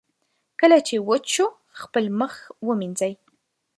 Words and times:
کله 0.59 0.77
چې 0.87 0.95
وچ 1.09 1.25
شو، 1.35 1.47
خپل 1.81 2.05
مخ 2.19 2.33
ومینځئ. 2.67 3.13